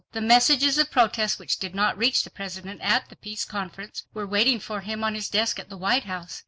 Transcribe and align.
The 0.13 0.19
messages 0.19 0.79
of 0.79 0.89
protest 0.89 1.37
which 1.37 1.59
did 1.59 1.75
not 1.75 1.95
reach 1.95 2.23
the 2.23 2.31
President 2.31 2.81
at 2.81 3.09
the 3.09 3.15
Peace 3.15 3.45
Conference 3.45 4.05
were 4.15 4.25
waiting 4.25 4.59
for 4.59 4.81
him 4.81 5.03
on 5.03 5.13
his 5.13 5.29
desk 5.29 5.59
at 5.59 5.69
the 5.69 5.77
White 5.77 6.05
House. 6.05 6.39